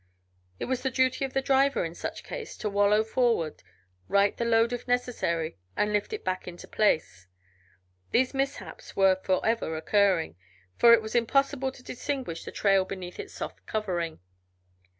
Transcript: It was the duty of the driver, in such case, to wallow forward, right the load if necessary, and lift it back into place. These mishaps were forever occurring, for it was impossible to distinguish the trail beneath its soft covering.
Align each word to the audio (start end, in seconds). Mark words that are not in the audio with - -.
It 0.59 0.65
was 0.65 0.81
the 0.81 0.89
duty 0.89 1.25
of 1.25 1.33
the 1.33 1.43
driver, 1.43 1.85
in 1.85 1.93
such 1.93 2.23
case, 2.23 2.57
to 2.57 2.69
wallow 2.71 3.03
forward, 3.03 3.61
right 4.07 4.35
the 4.35 4.45
load 4.45 4.73
if 4.73 4.87
necessary, 4.87 5.59
and 5.77 5.93
lift 5.93 6.11
it 6.11 6.23
back 6.25 6.47
into 6.47 6.67
place. 6.67 7.27
These 8.09 8.33
mishaps 8.33 8.95
were 8.95 9.15
forever 9.17 9.77
occurring, 9.77 10.37
for 10.75 10.91
it 10.91 11.03
was 11.03 11.13
impossible 11.13 11.71
to 11.71 11.83
distinguish 11.83 12.45
the 12.45 12.51
trail 12.51 12.83
beneath 12.83 13.19
its 13.19 13.35
soft 13.35 13.63
covering. 13.67 14.19